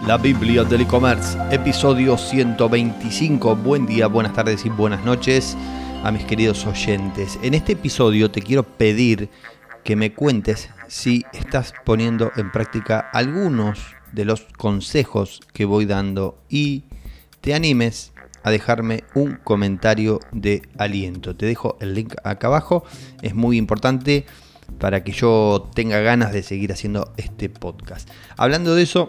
[0.00, 3.54] La Biblia del e-commerce, episodio 125.
[3.54, 5.56] Buen día, buenas tardes y buenas noches
[6.02, 7.38] a mis queridos oyentes.
[7.42, 9.28] En este episodio te quiero pedir
[9.84, 13.78] que me cuentes si estás poniendo en práctica algunos
[14.10, 16.84] de los consejos que voy dando y
[17.40, 18.12] te animes
[18.42, 21.36] a dejarme un comentario de aliento.
[21.36, 22.82] Te dejo el link acá abajo,
[23.22, 24.26] es muy importante
[24.78, 28.08] para que yo tenga ganas de seguir haciendo este podcast.
[28.36, 29.06] Hablando de eso,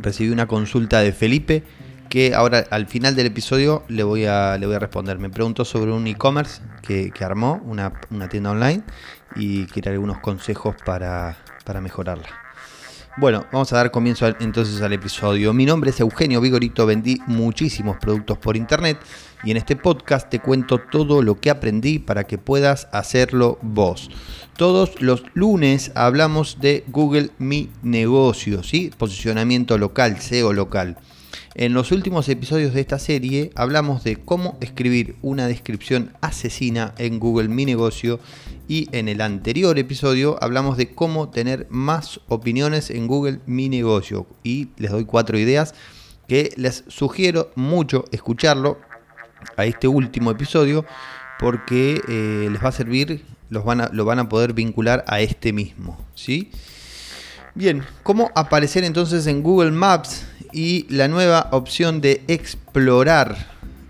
[0.00, 1.62] recibí una consulta de Felipe
[2.08, 5.18] que ahora al final del episodio le voy a, le voy a responder.
[5.18, 7.92] Me preguntó sobre un e-commerce que, armó, una,
[8.28, 8.82] tienda online,
[9.34, 12.45] y quiere algunos consejos para, para mejorarla.
[13.18, 15.54] Bueno, vamos a dar comienzo entonces al episodio.
[15.54, 18.98] Mi nombre es Eugenio Vigorito, vendí muchísimos productos por internet
[19.42, 24.10] y en este podcast te cuento todo lo que aprendí para que puedas hacerlo vos.
[24.58, 28.90] Todos los lunes hablamos de Google Mi Negocio, ¿sí?
[28.98, 30.98] posicionamiento local, SEO local.
[31.54, 37.18] En los últimos episodios de esta serie hablamos de cómo escribir una descripción asesina en
[37.18, 38.20] Google Mi Negocio
[38.68, 44.26] y en el anterior episodio hablamos de cómo tener más opiniones en Google Mi Negocio
[44.42, 45.74] y les doy cuatro ideas
[46.26, 48.78] que les sugiero mucho escucharlo
[49.56, 50.84] a este último episodio
[51.38, 55.20] porque eh, les va a servir, los van a, lo van a poder vincular a
[55.20, 56.04] este mismo.
[56.14, 56.50] ¿sí?
[57.54, 63.36] Bien, ¿cómo aparecer entonces en Google Maps y la nueva opción de explorar?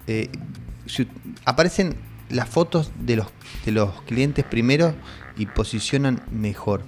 [0.06, 0.28] Eh,
[1.44, 1.96] aparecen
[2.30, 3.26] las fotos de los,
[3.64, 4.94] de los clientes primero
[5.36, 6.82] y posicionan mejor.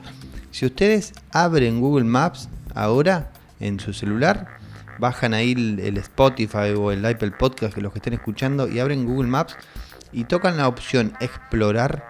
[0.51, 4.59] Si ustedes abren Google Maps ahora en su celular,
[4.99, 9.07] bajan ahí el, Spotify o el Apple Podcast, que los que estén escuchando, y abren
[9.07, 9.57] Google Maps
[10.13, 12.05] y tocan la opción explorar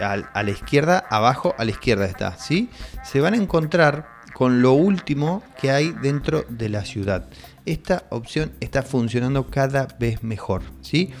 [0.00, 2.70] a, la izquierda, abajo a la izquierda está, ¿sí?
[3.04, 7.28] Se van a encontrar con lo último que hay dentro de la ciudad.
[7.64, 11.12] Esta opción está funcionando cada vez mejor, ¿sí?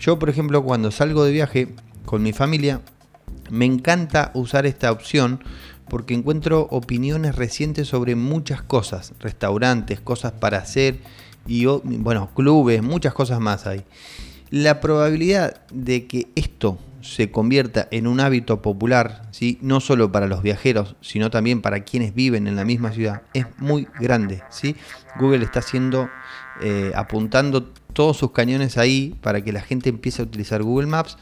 [0.00, 1.68] Yo, por ejemplo, cuando salgo de viaje
[2.06, 2.80] con mi familia,
[3.50, 5.44] me encanta usar esta opción
[5.90, 11.00] porque encuentro opiniones recientes sobre muchas cosas, restaurantes, cosas para hacer
[11.46, 13.84] y bueno, clubes, muchas cosas más hay.
[14.48, 19.58] La probabilidad de que esto se convierta en un hábito popular, ¿sí?
[19.60, 23.46] no solo para los viajeros, sino también para quienes viven en la misma ciudad, es
[23.58, 24.42] muy grande.
[24.48, 24.76] ¿sí?
[25.18, 26.08] Google está haciendo,
[26.62, 31.16] eh, apuntando todos sus cañones ahí para que la gente empiece a utilizar Google Maps,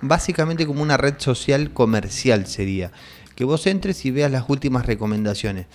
[0.00, 2.92] básicamente como una red social comercial sería.
[3.34, 5.66] Que vos entres y veas las últimas recomendaciones.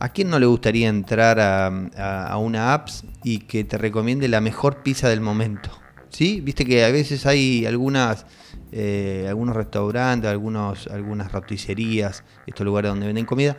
[0.00, 4.82] ¿A quién no le gustaría entrar a, una apps y que te recomiende la mejor
[4.82, 5.70] pizza del momento?
[6.10, 6.40] ¿Sí?
[6.42, 8.26] Viste que a veces hay algunas,
[8.70, 13.56] eh, algunos restaurantes, algunos, algunas roticerías, estos lugares donde venden comida,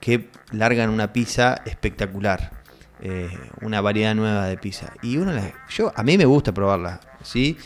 [0.00, 2.64] que largan una pizza espectacular.
[3.00, 3.28] Eh,
[3.60, 4.92] una variedad nueva de pizza.
[5.02, 5.32] Y uno
[5.68, 7.56] yo, a mí me gusta probarla, ¿sí?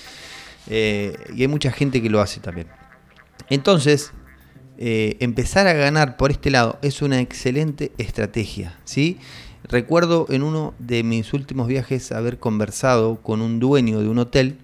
[0.66, 2.66] Eh, y hay mucha gente que lo hace también.
[3.48, 4.12] Entonces,
[4.78, 9.19] eh, empezar a ganar por este lado es una excelente estrategia, ¿sí?
[9.64, 14.58] Recuerdo en uno de mis últimos viajes haber conversado con un dueño de un hotel,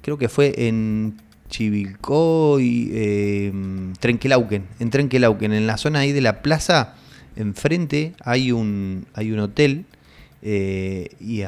[0.00, 1.16] creo que fue en
[1.48, 3.52] Chivilcoy, eh,
[3.98, 6.94] Trenquelauquen, en Trenquelauquen, en la zona ahí de la plaza,
[7.36, 9.86] enfrente hay un, hay un hotel
[10.42, 11.42] eh, y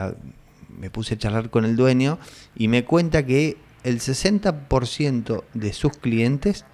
[0.69, 2.19] me puse a charlar con el dueño
[2.57, 6.65] y me cuenta que el 60% de sus clientes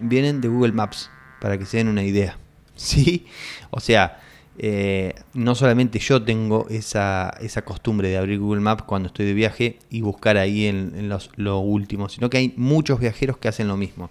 [0.00, 2.38] vienen de Google Maps, para que se den una idea.
[2.76, 3.26] ¿Sí?
[3.70, 4.20] O sea,
[4.58, 9.34] eh, no solamente yo tengo esa, esa, costumbre de abrir Google Maps cuando estoy de
[9.34, 13.68] viaje y buscar ahí en, los, lo último, sino que hay muchos viajeros que hacen
[13.68, 14.10] lo mismo.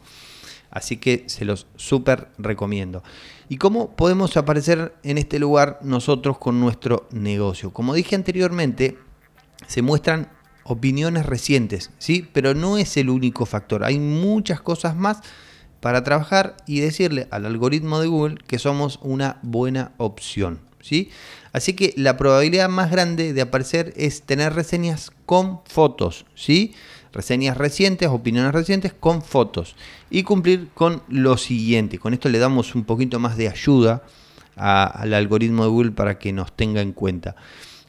[0.72, 3.04] Así que se los súper recomiendo.
[3.50, 7.72] ¿Y cómo podemos aparecer en este lugar nosotros con nuestro negocio?
[7.72, 8.98] Como dije anteriormente,
[9.68, 10.30] se muestran
[10.64, 12.28] opiniones recientes, ¿sí?
[12.32, 13.84] Pero no es el único factor.
[13.84, 15.20] Hay muchas cosas más
[15.82, 21.10] para trabajar y decirle al algoritmo de Google que somos una buena opción, ¿sí?
[21.52, 26.74] Así que la probabilidad más grande de aparecer es tener reseñas con fotos, ¿sí?
[27.14, 29.76] Reseñas recientes, opiniones recientes con fotos
[30.10, 32.00] y cumplir con lo siguiente.
[32.00, 34.04] Con esto le damos un poquito más de ayuda
[34.56, 37.36] al algoritmo de Google para que nos tenga en cuenta.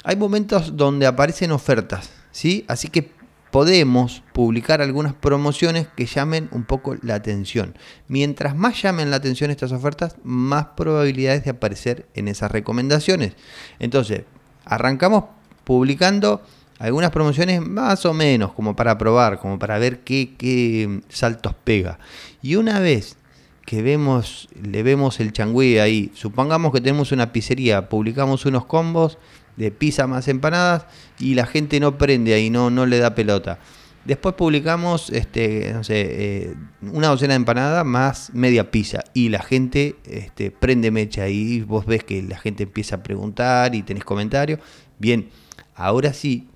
[0.04, 2.64] Hay momentos donde aparecen ofertas, ¿sí?
[2.66, 3.12] Así que
[3.52, 7.76] podemos publicar algunas promociones que llamen un poco la atención.
[8.08, 13.34] Mientras más llamen la atención estas ofertas, más probabilidades de aparecer en esas recomendaciones.
[13.78, 14.22] Entonces,
[14.64, 15.24] arrancamos
[15.64, 16.42] publicando
[16.82, 22.00] algunas promociones más o menos, como para probar, como para ver qué, saltos pega.
[22.42, 23.16] Y una vez
[23.64, 26.10] que vemos, le vemos el changüí ahí.
[26.12, 29.18] Supongamos que tenemos una pizzería, publicamos unos combos
[29.56, 30.86] de pizza más empanadas
[31.20, 33.60] y la gente no prende ahí, no, no le da pelota.
[34.04, 39.40] Después publicamos este, no sé, eh, una docena de empanadas más media pizza y la
[39.40, 44.02] gente este, prende mecha y vos ves que la gente empieza a preguntar y tenés
[44.02, 44.58] comentarios.
[44.98, 45.28] Bien,
[45.76, 46.48] ahora sí,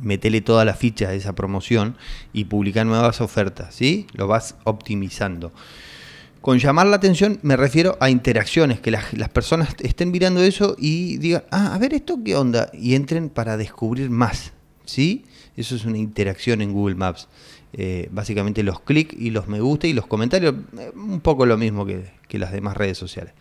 [0.00, 1.96] metele toda la ficha de esa promoción
[2.32, 4.06] y publica nuevas ofertas, ¿sí?
[4.12, 5.52] Lo vas optimizando.
[6.40, 11.18] Con llamar la atención me refiero a interacciones, que las, personas estén mirando eso y
[11.18, 14.52] digan, ah, a ver esto qué onda, y entren para descubrir más,
[14.86, 15.24] ¿sí?
[15.56, 17.28] Eso es una interacción en Google Maps.
[17.72, 21.56] Eh, básicamente los clics y los me gusta y los comentarios, eh, un poco lo
[21.56, 23.34] mismo que las demás redes sociales.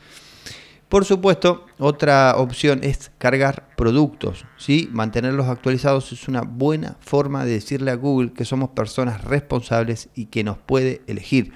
[0.90, 4.46] Por supuesto, otra opción es cargar productos.
[4.58, 4.90] ¿sí?
[4.92, 10.26] Mantenerlos actualizados es una buena forma de decirle a Google que somos personas responsables y
[10.26, 11.54] que nos puede elegir.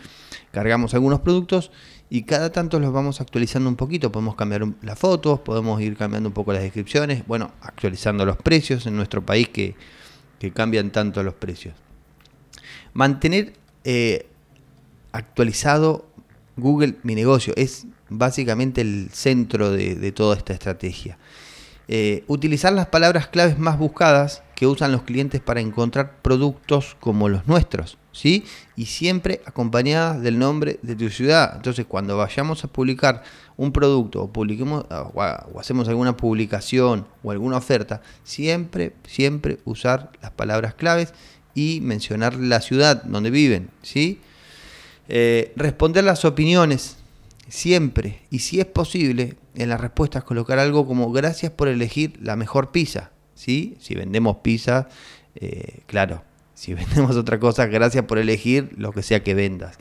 [0.51, 1.71] Cargamos algunos productos
[2.11, 4.11] y cada tanto los vamos actualizando un poquito.
[4.11, 8.85] Podemos cambiar las fotos, podemos ir cambiando un poco las descripciones, bueno, actualizando los precios
[8.85, 9.75] en nuestro país que,
[10.53, 11.73] cambian tanto los precios.
[12.93, 13.53] Mantener
[13.85, 14.27] eh,
[15.13, 16.05] actualizado
[16.55, 21.17] Google Mi Negocio es básicamente el centro de, toda esta estrategia.
[21.89, 27.27] Eh, utilizar las palabras claves más buscadas que usan los clientes para encontrar productos como
[27.27, 28.45] los nuestros, ¿sí?
[28.77, 31.53] Y siempre acompañadas del nombre de tu ciudad.
[31.57, 33.23] Entonces, cuando vayamos a publicar
[33.57, 40.31] un producto o publiquemos o hacemos alguna publicación o alguna oferta, siempre, siempre usar las
[40.31, 41.13] palabras claves
[41.53, 44.21] y mencionar la ciudad donde viven, ¿sí?
[45.07, 46.97] Eh, responder las opiniones
[47.49, 52.35] siempre y si es posible en las respuestas colocar algo como gracias por elegir la
[52.35, 53.11] mejor pizza.
[53.35, 53.75] ¿sí?
[53.79, 54.87] Si vendemos pizza,
[55.35, 56.23] eh, claro.
[56.53, 59.77] Si vendemos otra cosa, gracias por elegir lo que sea que vendas.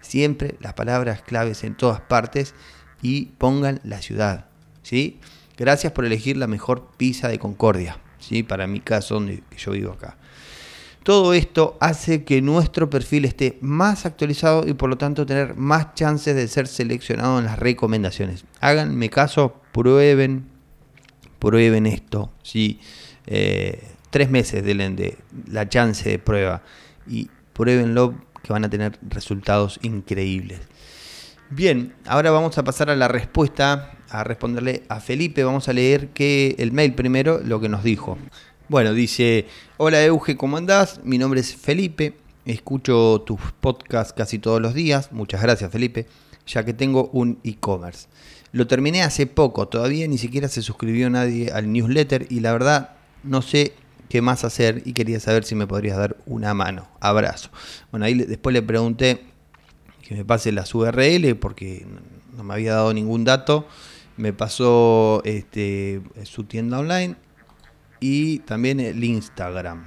[0.00, 2.54] Siempre las palabras claves en todas partes
[3.02, 4.46] y pongan la ciudad.
[4.82, 5.18] ¿sí?
[5.56, 7.98] Gracias por elegir la mejor pizza de Concordia.
[8.18, 8.42] ¿sí?
[8.42, 10.16] Para mi caso, donde yo vivo acá.
[11.06, 15.94] Todo esto hace que nuestro perfil esté más actualizado y por lo tanto tener más
[15.94, 18.44] chances de ser seleccionado en las recomendaciones.
[18.60, 20.46] Háganme caso, prueben,
[21.38, 22.32] prueben esto.
[22.42, 22.80] ¿sí?
[23.24, 25.16] Eh, tres meses de
[25.46, 26.62] la chance de prueba
[27.06, 30.58] y pruébenlo que van a tener resultados increíbles.
[31.50, 35.44] Bien, ahora vamos a pasar a la respuesta, a responderle a Felipe.
[35.44, 38.18] Vamos a leer que el mail primero, lo que nos dijo.
[38.68, 39.46] Bueno, dice,
[39.76, 40.98] hola Euge, ¿cómo andás?
[41.04, 46.08] Mi nombre es Felipe, escucho tus podcasts casi todos los días, muchas gracias Felipe,
[46.48, 48.08] ya que tengo un e-commerce.
[48.50, 52.96] Lo terminé hace poco, todavía ni siquiera se suscribió nadie al newsletter y la verdad
[53.22, 53.72] no sé
[54.08, 56.88] qué más hacer y quería saber si me podrías dar una mano.
[56.98, 57.50] Abrazo.
[57.92, 59.20] Bueno, ahí después le pregunté
[60.02, 61.86] que me pase las URL porque
[62.36, 63.68] no me había dado ningún dato.
[64.16, 67.14] Me pasó este, su tienda online
[68.00, 69.86] y también el Instagram.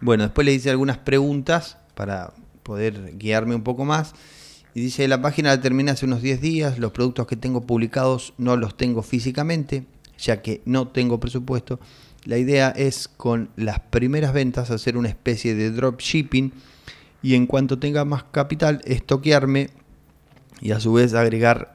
[0.00, 2.32] Bueno, después le hice algunas preguntas para
[2.62, 4.14] poder guiarme un poco más.
[4.74, 8.34] Y dice, la página la terminé hace unos 10 días, los productos que tengo publicados
[8.38, 9.84] no los tengo físicamente,
[10.18, 11.80] ya que no tengo presupuesto.
[12.24, 16.52] La idea es con las primeras ventas hacer una especie de dropshipping
[17.22, 19.70] y en cuanto tenga más capital, estoquearme
[20.60, 21.74] y a su vez agregar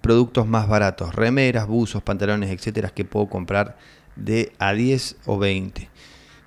[0.00, 3.78] productos más baratos, remeras, buzos, pantalones, etcétera, que puedo comprar
[4.16, 5.88] de a 10 o 20.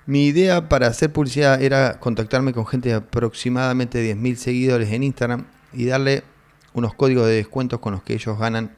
[0.06, 5.46] Mi idea para hacer publicidad era contactarme con gente de aproximadamente 10.000 seguidores en Instagram
[5.72, 6.22] y darle
[6.72, 8.76] unos códigos de descuentos con los que ellos ganan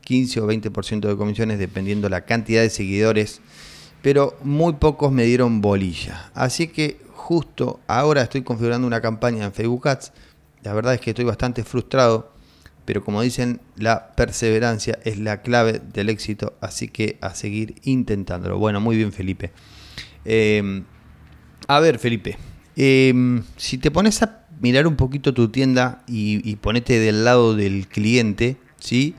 [0.00, 3.40] 15 o 20% de comisiones dependiendo la cantidad de seguidores,
[4.02, 6.30] pero muy pocos me dieron bolilla.
[6.34, 10.12] Así que justo ahora estoy configurando una campaña en Facebook Ads.
[10.62, 12.31] La verdad es que estoy bastante frustrado
[12.84, 18.58] pero como dicen, la perseverancia es la clave del éxito, así que a seguir intentándolo.
[18.58, 19.52] Bueno, muy bien Felipe.
[20.24, 20.84] Em,
[21.68, 22.38] a ver Felipe,
[22.76, 27.88] em, si te pones a mirar un poquito tu tienda y, ponete del lado del
[27.88, 29.14] cliente, ¿sí?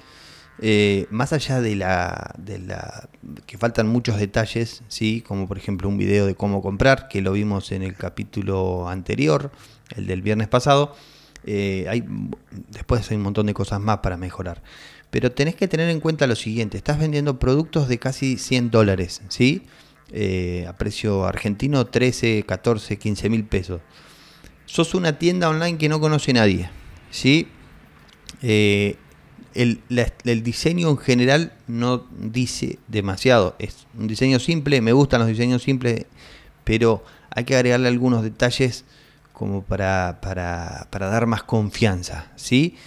[0.60, 3.10] Eh, más allá de la, de la
[3.46, 5.22] que faltan muchos detalles, ¿sí?
[5.22, 9.52] como por ejemplo un video de cómo comprar, que lo vimos en el capítulo anterior,
[9.96, 10.96] el del viernes pasado,
[11.46, 12.04] eh, hay,
[12.70, 14.62] después hay un montón de cosas más para mejorar.
[15.10, 19.22] Pero tenés que tener en cuenta lo siguiente, estás vendiendo productos de casi 100 dólares,
[19.30, 19.64] ¿sí?
[20.12, 23.82] Eh, a precio argentino 13, 14, 15 mil pesos.
[24.66, 26.70] Sos una tienda online que no conoce nadie,
[27.12, 27.48] ¿sí?
[28.42, 28.96] Eh,
[29.54, 29.82] el,
[30.26, 33.56] el, diseño en general no dice demasiado.
[33.60, 36.06] Es un diseño simple, me gustan los diseños simples,
[36.64, 38.86] pero hay que agregarle algunos detalles
[39.34, 42.78] como para, para, dar más confianza, ¿sí?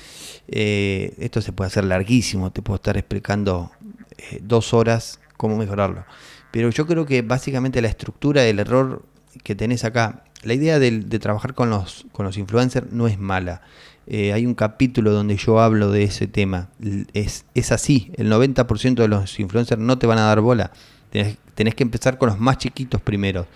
[0.48, 3.72] Eh, esto se puede hacer larguísimo, te puedo estar explicando
[4.16, 6.04] eh, dos horas cómo mejorarlo.
[6.50, 9.04] Pero yo creo que básicamente la estructura del error
[9.42, 13.62] que tenés acá, la idea de, trabajar con los, con los influencers no es mala.
[14.06, 16.70] Eh, hay un capítulo donde yo hablo de ese tema.
[17.12, 20.70] Es, es así, el 90% de los influencers no te van a dar bola.
[21.10, 23.46] Tenés, que empezar con los más chiquitos primero.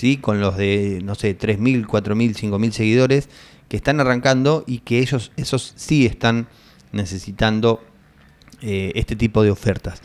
[0.00, 0.16] ¿Sí?
[0.16, 3.28] Con los de, no sé, 3.000, 4.000, 5.000 seguidores
[3.68, 6.48] que están arrancando y que ellos, esos sí están
[6.90, 7.82] necesitando
[8.62, 10.00] eh, este tipo de ofertas.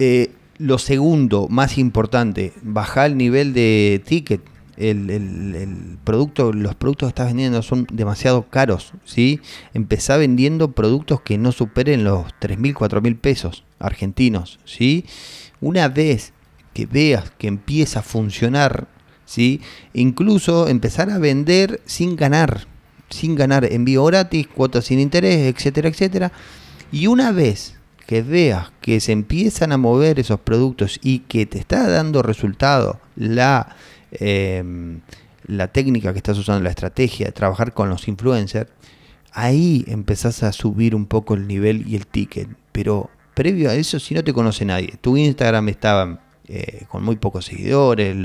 [0.00, 4.40] Eh, lo segundo, más importante, bajar el nivel de ticket.
[4.76, 9.40] El, producto, los productos que estás vendiendo son demasiado caros, ¿sí?
[9.74, 15.04] Empezá vendiendo productos que no superen los 3.000, 4.000 pesos argentinos, ¿sí?
[15.60, 16.32] Una vez
[16.72, 18.88] que veas que empieza a funcionar,
[19.24, 19.60] ¿sí?
[19.92, 22.66] Incluso empezar a vender sin ganar,
[23.08, 26.32] sin ganar envío gratis, cuotas sin interés, etcétera, etcétera.
[26.92, 31.58] Y una vez que veas que se empiezan a mover esos productos y que te
[31.58, 33.76] está dando resultado la,
[34.10, 35.00] em,
[35.46, 38.70] la técnica que estás usando, la estrategia de trabajar con los influencers,
[39.32, 42.48] ahí empezás a subir un poco el nivel y el ticket.
[42.72, 46.20] Pero previo a eso, si no te conoce nadie, tu Instagram estaba
[46.52, 48.16] eh, con muy pocos seguidores,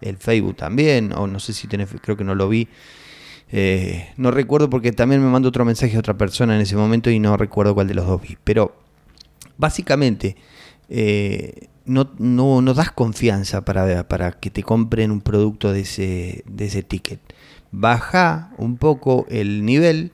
[0.00, 2.66] el Facebook también, o no sé si tenés, creo que no lo vi.
[3.50, 7.10] Eh, no recuerdo porque también me mandó otro mensaje a otra persona en ese momento
[7.10, 8.38] y no recuerdo cuál de los dos vi.
[8.42, 8.74] Pero
[9.58, 10.36] básicamente
[10.88, 16.44] eh, no, no, no, das confianza para, para, que te compren un producto de ese,
[16.46, 17.20] de ese ticket.
[17.70, 20.12] Baja un poco el nivel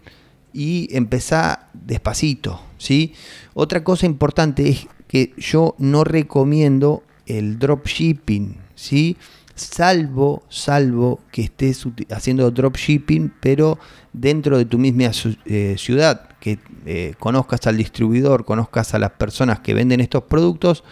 [0.52, 2.60] y empezá despacito.
[2.78, 3.14] ¿sí?
[3.54, 8.56] Otra cosa importante es que yo no recomiendo el dropshipping.
[8.74, 9.16] ¿sí?
[9.54, 13.78] salvo, salvo que estés haciendo dropshipping, pero
[14.12, 15.10] dentro de tu misma
[15.44, 20.84] eh, ciudad, que eh, conozcas al distribuidor, conozcas a las personas que venden estos productos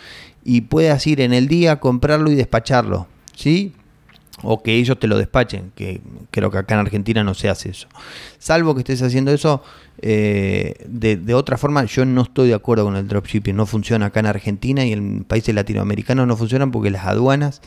[0.45, 3.73] y puedas ir en el día, comprarlo y despacharlo, ¿sí?
[4.43, 7.71] O que ellos te lo despachen, que creo que acá en Argentina no se hace
[7.71, 7.89] eso.
[8.39, 9.63] Salvo que estés haciendo eso
[9.99, 13.55] eh, de, otra forma, yo no estoy de acuerdo con el dropshipping.
[13.55, 17.63] No funciona acá en Argentina y en países latinoamericanos no funcionan porque las aduanas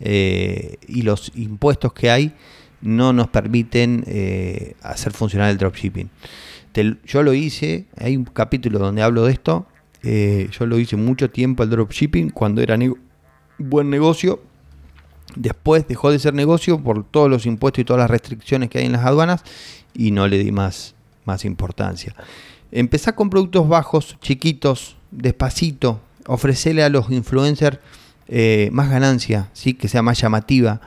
[0.00, 2.32] eh, y los impuestos que hay
[2.80, 6.10] no nos permiten eh, hacer funcionar el dropshipping.
[7.04, 9.66] yo lo hice, hay un capítulo donde hablo de esto,
[10.02, 12.76] yo lo hice mucho tiempo el dropshipping cuando era
[13.58, 14.40] buen negocio,
[15.36, 18.86] después dejó de ser negocio por todos los impuestos y todas las restricciones que hay
[18.86, 19.42] en las aduanas
[19.94, 22.14] y no le di más, más importancia.
[22.70, 27.78] Empezá con productos bajos, chiquitos, despacito, ofrecerle a los influencers
[28.28, 29.74] eh, más ganancia, ¿sí?
[29.74, 30.80] que sea más llamativa.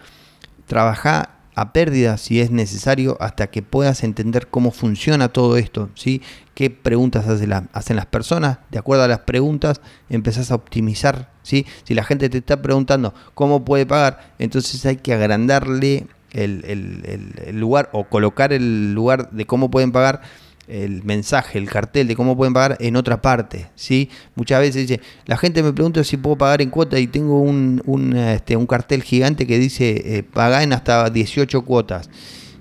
[0.65, 6.21] Trabaja a pérdida si es necesario hasta que puedas entender cómo funciona todo esto, ¿sí?
[6.53, 11.31] qué preguntas hacen las personas, de acuerdo a las preguntas empezás a optimizar.
[11.43, 11.65] ¿sí?
[11.83, 17.89] Si la gente te está preguntando cómo puede pagar, entonces hay que agrandarle el lugar
[17.93, 20.21] o colocar el lugar de cómo pueden pagar
[20.67, 23.67] el mensaje, el cartel de cómo pueden pagar en otra parte.
[23.75, 24.09] ¿sí?
[24.35, 28.15] Muchas veces la gente me pregunta si puedo pagar en cuota y tengo un, un,
[28.15, 30.25] este, un cartel gigante que dice eh,
[30.61, 32.09] en hasta 18 cuotas.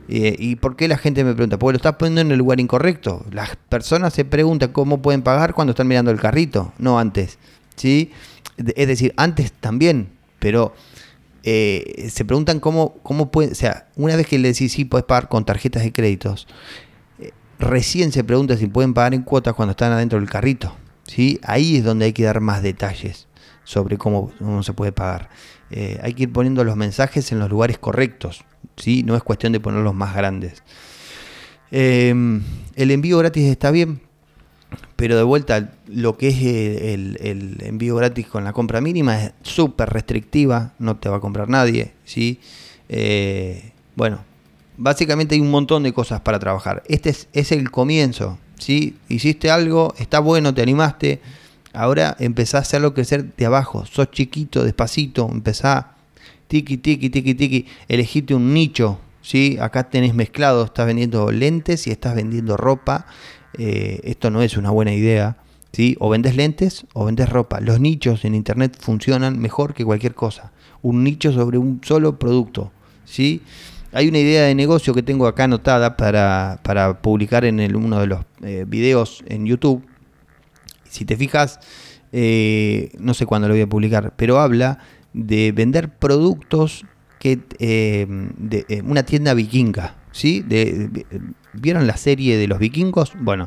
[0.09, 1.59] Eh, ¿Y por qué la gente me pregunta?
[1.59, 3.25] Porque lo estás poniendo en el lugar incorrecto.
[3.31, 7.39] Las personas se preguntan cómo pueden pagar cuando están mirando el carrito, no antes.
[7.77, 8.11] ¿sí?
[8.57, 10.75] Es decir, antes también, pero
[11.43, 15.05] eh, se preguntan cómo, cómo pueden, o sea, una vez que le decís sí, puedes
[15.05, 16.47] pagar con tarjetas de créditos,
[17.59, 20.75] recién se pregunta si pueden pagar en cuotas cuando están adentro del carrito.
[21.05, 21.41] ¿sí?
[21.43, 23.27] Ahí es donde hay que dar más detalles
[23.65, 24.33] sobre cómo,
[24.63, 25.31] se puede pagar.
[25.71, 28.45] Eh, hay que ir poniendo los mensajes en los lugares correctos.
[28.77, 29.03] ¿sí?
[29.03, 30.63] No es cuestión de ponerlos más grandes.
[31.71, 32.43] Em,
[32.77, 34.01] el envío gratis está bien,
[34.97, 39.33] pero de vuelta, lo que es el, el envío gratis con la compra mínima es
[39.43, 41.93] súper restrictiva, no te va a comprar nadie.
[42.05, 42.41] ¿sí?
[42.89, 44.21] Eh, bueno,
[44.77, 46.83] básicamente hay un montón de cosas para trabajar.
[46.89, 48.39] Este es, el comienzo.
[48.59, 48.97] ¿sí?
[49.09, 51.21] Hiciste algo, está bueno, te animaste.
[51.73, 53.85] Ahora empezás a hacerlo crecer de abajo.
[53.87, 55.29] Sos chiquito, despacito.
[55.31, 55.95] Empezá
[56.49, 57.67] tiki, tiki, tiki, tiki.
[57.89, 58.99] Elegiste un nicho.
[59.23, 59.57] ¿sí?
[59.61, 60.65] Acá tenés mezclado.
[60.65, 63.07] Estás vendiendo lentes y estás vendiendo ropa.
[63.59, 65.37] Eh, esto no es una buena idea.
[65.73, 65.97] ¿sí?
[65.99, 67.61] O vendes lentes o vendes ropa.
[67.61, 70.53] Los nichos en internet funcionan mejor que cualquier cosa.
[70.83, 72.71] Un nicho sobre un solo producto.
[73.05, 73.43] ¿sí?
[73.95, 78.25] Hay una idea de negocio que tengo acá anotada para, publicar en uno de los
[78.43, 79.87] eh, videos en YouTube.
[80.83, 81.61] Si te fijas,
[82.11, 84.81] eh, no sé cuándo lo voy a publicar, pero habla
[85.13, 86.85] de vender productos
[87.21, 90.45] que eh, de una tienda vikinga, ¿sí?
[91.53, 93.13] ¿Vieron la serie de los vikingos?
[93.21, 93.47] Bueno,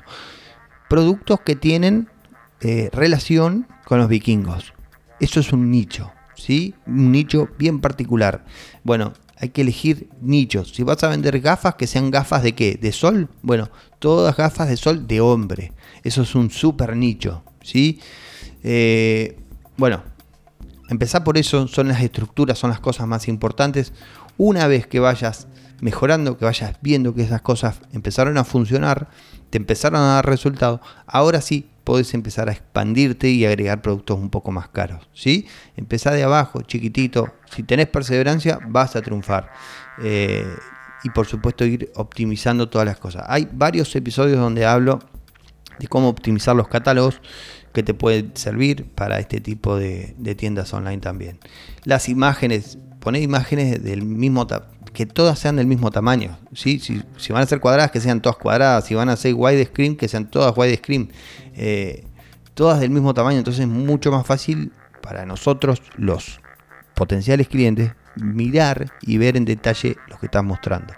[0.88, 2.08] productos que tienen
[2.94, 4.74] relación con los vikingos.
[5.20, 6.74] Eso es un nicho, ¿sí?
[6.86, 8.46] Un nicho bien particular.
[8.86, 10.72] Bueno, hay que elegir nichos.
[10.74, 12.78] Si vas a vender gafas, que sean gafas de qué?
[12.82, 13.30] ¿De sol?
[13.42, 15.74] Bueno, todas gafas de sol de hombre.
[16.04, 18.00] Eso es un super nicho, ¿sí?
[18.64, 19.38] Eh,
[19.78, 20.04] bueno,
[20.90, 23.94] empezar por eso, son las estructuras, son las cosas más importantes.
[24.38, 25.48] Una vez que vayas
[25.82, 29.10] mejorando, que vayas viendo que esas cosas empezaron a funcionar,
[29.52, 34.30] te empezaron a dar resultados, ahora sí podés empezar a expandirte y agregar productos un
[34.30, 35.08] poco más caros.
[35.14, 35.48] ¿sí?
[35.78, 37.34] Empezá de abajo, chiquitito.
[37.56, 39.54] Si tenés perseverancia, vas a triunfar.
[40.04, 40.46] Eh,
[41.06, 43.24] y por supuesto ir optimizando todas las cosas.
[43.30, 45.00] Hay varios episodios donde hablo
[45.80, 47.22] de cómo optimizar los catálogos
[47.72, 51.40] que te pueden servir para este tipo de, tiendas online también.
[51.86, 54.46] Las imágenes, poner imágenes del mismo
[54.98, 56.40] que todas sean del mismo tamaño.
[56.56, 56.80] ¿sí?
[56.80, 58.84] Si, van a ser cuadradas, que sean todas cuadradas.
[58.84, 61.12] Si van a ser widescreen, que sean todas widescreen.
[61.54, 62.04] Eh,
[62.56, 63.38] todas del mismo tamaño.
[63.38, 64.72] Entonces es mucho más fácil
[65.04, 66.40] para nosotros, los
[66.96, 70.96] potenciales clientes, mirar y ver en detalle lo que estás mostrando.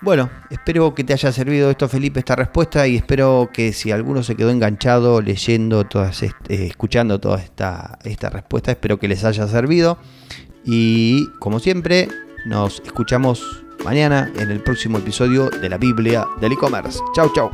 [0.00, 4.22] Bueno, espero que te haya servido esto, Felipe, esta respuesta y espero que si alguno
[4.22, 9.46] se quedó enganchado leyendo todas, eh, escuchando toda esta, esta respuesta, espero que les haya
[9.48, 9.98] servido.
[10.64, 12.08] Y como siempre,
[12.46, 17.00] nos escuchamos mañana en el próximo episodio de la Biblia del e-commerce.
[17.14, 17.50] Chau, chau.